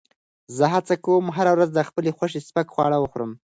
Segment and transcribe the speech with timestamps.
[0.57, 3.31] زه هڅه کوم هره ورځ د خپل خوښې سپک خواړه وخورم.